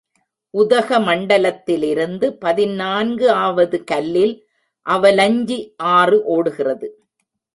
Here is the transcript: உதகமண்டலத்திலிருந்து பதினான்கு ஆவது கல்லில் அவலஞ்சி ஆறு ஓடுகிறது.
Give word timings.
உதகமண்டலத்திலிருந்து 0.53 2.27
பதினான்கு 2.39 3.31
ஆவது 3.31 3.83
கல்லில் 3.83 4.33
அவலஞ்சி 4.85 5.59
ஆறு 5.75 6.23
ஓடுகிறது. 6.25 6.87